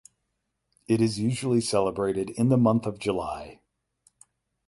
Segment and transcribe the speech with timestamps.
[0.87, 3.59] It is usually celebrated in the month of July.